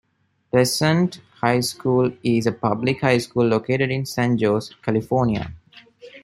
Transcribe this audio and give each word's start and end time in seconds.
Pleasant 0.51 1.21
High 1.41 1.59
School 1.59 2.11
is 2.23 2.47
a 2.47 2.51
public 2.51 3.01
high 3.01 3.19
school 3.19 3.45
located 3.45 3.91
in 3.91 4.07
San 4.07 4.35
Jose, 4.39 4.73
California. 4.81 5.53